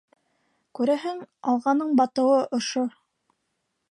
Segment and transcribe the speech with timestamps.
[0.79, 1.19] Күрәһең,
[1.53, 2.89] «Алға»ның батыуы ошо.